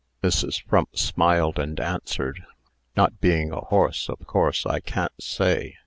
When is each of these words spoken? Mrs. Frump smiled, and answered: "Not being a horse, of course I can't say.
Mrs. 0.23 0.63
Frump 0.63 0.97
smiled, 0.97 1.59
and 1.59 1.79
answered: 1.79 2.43
"Not 2.97 3.21
being 3.21 3.51
a 3.51 3.59
horse, 3.61 4.09
of 4.09 4.25
course 4.25 4.65
I 4.65 4.79
can't 4.79 5.13
say. 5.19 5.75